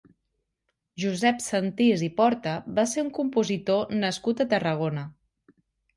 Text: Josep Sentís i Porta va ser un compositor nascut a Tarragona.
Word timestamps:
Josep 1.03 1.43
Sentís 1.49 2.05
i 2.09 2.09
Porta 2.21 2.55
va 2.79 2.87
ser 2.95 3.03
un 3.07 3.11
compositor 3.19 3.95
nascut 4.07 4.43
a 4.43 4.49
Tarragona. 4.55 5.05